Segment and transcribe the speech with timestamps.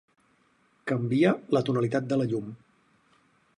[0.91, 2.51] Canvia la tonalitat de la llum.